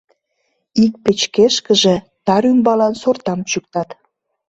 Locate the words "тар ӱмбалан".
2.25-2.93